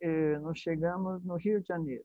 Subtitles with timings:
[0.00, 2.04] eh, nós chegamos no Rio de Janeiro.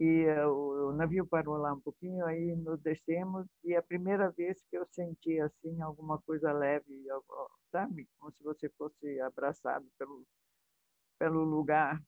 [0.00, 3.82] E eh, o, o navio parou lá um pouquinho, aí nós descemos, e é a
[3.82, 7.04] primeira vez que eu senti assim alguma coisa leve,
[7.70, 8.08] sabe?
[8.18, 10.24] Como se você fosse abraçado pelo,
[11.18, 12.02] pelo lugar.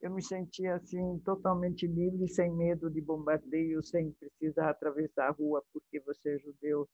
[0.00, 5.62] Eu me senti assim totalmente livre, sem medo de bombardeio, sem precisar atravessar a rua
[5.72, 6.88] porque você é judeu,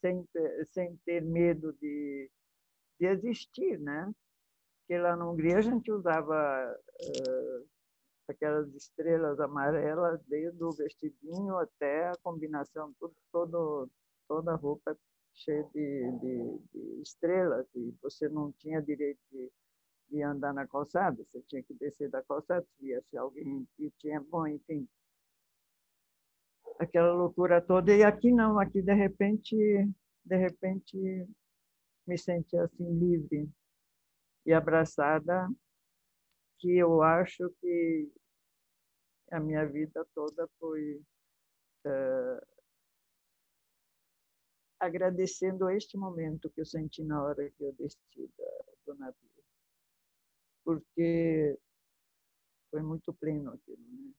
[0.00, 2.30] sem, ter- sem ter medo de,
[3.00, 4.12] de existir, né?
[4.88, 7.62] Porque lá na Hungria a gente usava eh,
[8.26, 13.90] aquelas estrelas amarelas, desde o vestidinho até a combinação, tudo, todo,
[14.26, 14.96] toda a roupa
[15.34, 19.52] cheia de, de, de estrelas, e você não tinha direito de,
[20.08, 24.22] de andar na calçada, você tinha que descer da calçada, se viesse alguém que tinha,
[24.22, 24.88] bom, enfim,
[26.78, 29.54] aquela loucura toda, e aqui não, aqui de repente,
[30.24, 30.96] de repente,
[32.06, 33.50] me senti assim livre
[34.48, 35.46] e abraçada,
[36.58, 38.10] que eu acho que
[39.30, 41.04] a minha vida toda foi
[41.84, 42.46] eh,
[44.80, 48.00] agradecendo este momento que eu senti na hora que eu desci
[48.86, 49.44] do navio,
[50.64, 51.58] porque
[52.70, 54.14] foi muito pleno aquilo, né?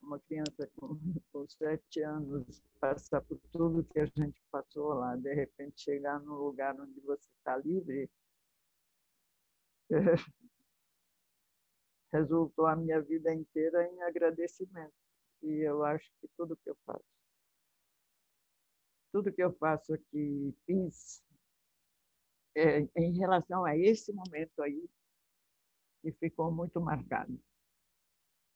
[0.00, 0.96] Uma criança com,
[1.32, 6.34] com sete anos passar por tudo que a gente passou lá, de repente chegar num
[6.34, 8.08] lugar onde você está livre,
[12.12, 14.92] resultou a minha vida inteira em agradecimento.
[15.42, 17.04] E eu acho que tudo que eu faço,
[19.10, 21.22] tudo que eu faço aqui, fiz,
[22.54, 24.88] é, em relação a esse momento aí,
[26.02, 27.38] que ficou muito marcado.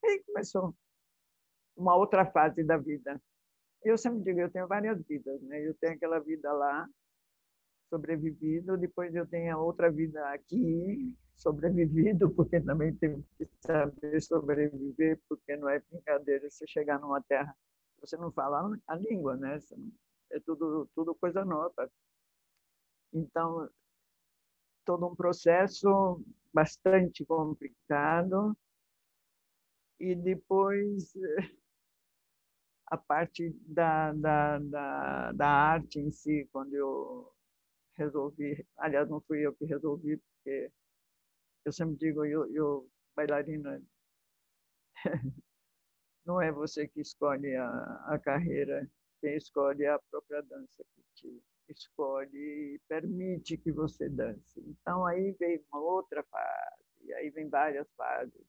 [0.05, 0.75] Aí começou
[1.77, 3.21] uma outra fase da vida.
[3.83, 5.67] Eu sempre digo, eu tenho várias vidas, né?
[5.67, 6.89] Eu tenho aquela vida lá,
[7.89, 15.57] sobrevivido, depois eu tenho outra vida aqui, sobrevivido, porque também tem que saber sobreviver, porque
[15.57, 17.55] não é brincadeira você chegar numa terra,
[18.01, 19.59] você não fala a língua, né?
[20.31, 21.91] É tudo, tudo coisa nova.
[23.13, 23.69] Então,
[24.85, 26.23] todo um processo
[26.53, 28.57] bastante complicado,
[29.99, 31.13] e depois
[32.87, 37.36] a parte da, da, da, da arte em si, quando eu
[37.97, 40.71] resolvi, aliás, não fui eu que resolvi, porque
[41.65, 43.83] eu sempre digo, eu, eu bailarina,
[46.25, 47.69] não é você que escolhe a,
[48.07, 48.89] a carreira,
[49.21, 54.61] quem escolhe é a própria dança que te escolhe e permite que você dance.
[54.61, 58.47] Então, aí veio uma outra fase, aí vem várias fases,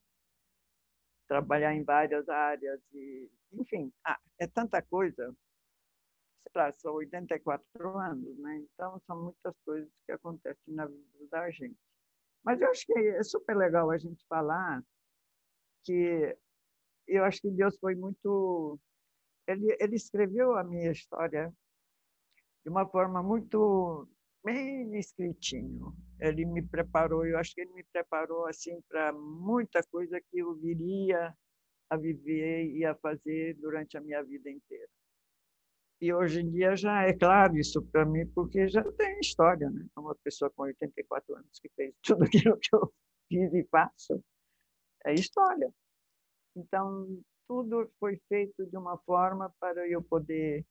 [1.27, 5.35] trabalhar em várias áreas, e, enfim, ah, é tanta coisa,
[6.51, 8.57] sei são 84 anos, né?
[8.57, 11.77] Então, são muitas coisas que acontecem na vida da gente.
[12.43, 14.83] Mas eu acho que é super legal a gente falar
[15.83, 16.37] que
[17.07, 18.79] eu acho que Deus foi muito.
[19.47, 21.53] Ele, ele escreveu a minha história
[22.63, 24.07] de uma forma muito
[24.43, 25.95] bem escritinho.
[26.19, 30.55] Ele me preparou, eu acho que ele me preparou assim para muita coisa que eu
[30.55, 31.33] viria
[31.89, 34.89] a viver e a fazer durante a minha vida inteira.
[35.99, 39.85] E hoje em dia já é claro isso para mim, porque já tem história, né?
[39.97, 42.93] Uma pessoa com 84 anos que fez tudo aquilo que eu
[43.27, 44.23] fiz e faço,
[45.05, 45.71] é história.
[46.55, 47.07] Então,
[47.47, 50.65] tudo foi feito de uma forma para eu poder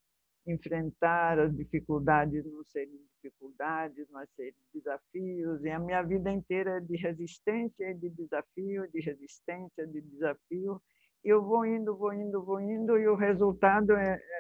[0.47, 5.65] enfrentar as dificuldades, não serem dificuldades, mas serem desafios.
[5.65, 10.81] E a minha vida inteira é de resistência, de desafio, de resistência, de desafio.
[11.25, 14.36] E eu vou indo, vou indo, vou indo, e o resultado é, é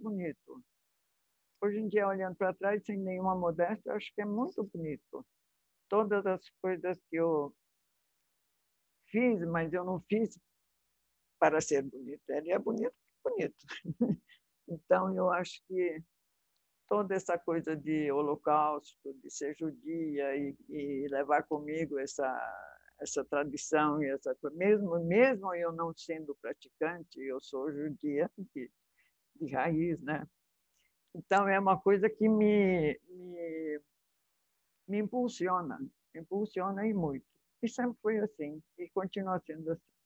[0.00, 0.62] bonito.
[1.60, 5.26] hoje em dia, olhando para trás, sem nenhuma modéstia, acho que é muito bonito.
[5.88, 7.54] Todas as coisas que eu
[9.06, 10.38] fiz, mas eu não fiz
[11.38, 12.22] para ser bonito.
[12.28, 13.56] Ele é bonito, bonito.
[14.70, 16.02] Então, eu acho que
[16.86, 22.26] toda essa coisa de holocausto, de ser judia e, e levar comigo essa
[23.00, 28.28] essa tradição e essa mesmo mesmo eu não sendo praticante, eu sou judia
[29.40, 30.26] de raiz, né?
[31.14, 33.80] Então é uma coisa que me me,
[34.88, 35.78] me impulsiona,
[36.14, 37.26] impulsiona e muito.
[37.62, 39.97] E sempre foi assim e continua sendo assim.